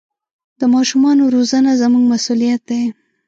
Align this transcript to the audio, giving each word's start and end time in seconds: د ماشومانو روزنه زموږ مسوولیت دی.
د 0.59 0.61
ماشومانو 0.75 1.23
روزنه 1.35 1.71
زموږ 1.81 2.03
مسوولیت 2.11 2.61
دی. 2.69 2.83